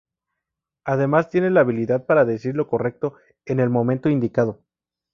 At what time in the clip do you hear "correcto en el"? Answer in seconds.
2.67-3.69